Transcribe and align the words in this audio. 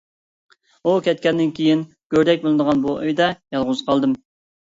ئۇ 0.85 0.93
كەتكەندىن 1.07 1.51
كېيىن 1.59 1.83
گۆردەك 2.15 2.41
بىلىنىدىغان 2.45 2.81
بۇ 2.87 2.97
ئۆيدە 3.03 3.27
يالغۇز 3.57 3.85
قالدىم. 3.91 4.17